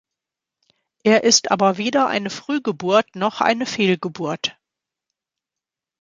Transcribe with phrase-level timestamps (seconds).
[1.03, 4.57] Er ist aber weder eine Frühgeburt noch eine Fehlgeburt.